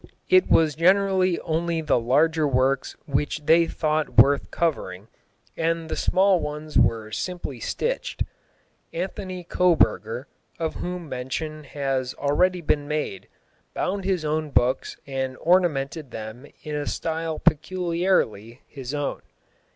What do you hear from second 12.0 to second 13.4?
already been made,